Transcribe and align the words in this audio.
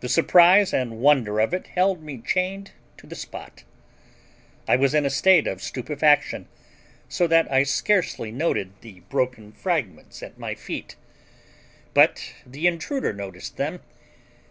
The 0.00 0.08
surprise 0.08 0.72
and 0.72 0.98
wonder 1.02 1.40
of 1.40 1.52
it 1.52 1.66
held 1.66 2.02
me 2.02 2.22
chained 2.26 2.70
to 2.96 3.06
the 3.06 3.14
spot. 3.14 3.64
I 4.66 4.76
was 4.76 4.94
in 4.94 5.04
a 5.04 5.10
state 5.10 5.46
of 5.46 5.60
stupefaction, 5.60 6.48
so 7.06 7.26
that 7.26 7.52
I 7.52 7.62
scarcely 7.64 8.32
noted 8.32 8.72
the 8.80 9.00
broken 9.10 9.52
fragments 9.52 10.22
at 10.22 10.38
my 10.38 10.54
feet. 10.54 10.96
But 11.92 12.32
the 12.46 12.66
intruder 12.66 13.12
noticed 13.12 13.58
them. 13.58 13.80